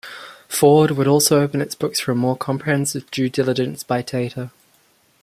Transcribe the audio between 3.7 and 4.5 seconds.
by Tata.